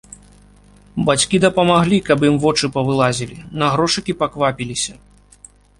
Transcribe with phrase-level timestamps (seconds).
[1.09, 4.93] Бацькі дапамаглі, каб ім вочы павылазілі, на грошыкі паквапіліся.